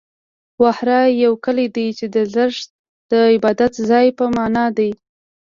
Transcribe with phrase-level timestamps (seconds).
[0.61, 2.69] وهاره يو کلی دی، چې د زرتښت
[3.11, 4.91] د عبادت ځای په معنا دی.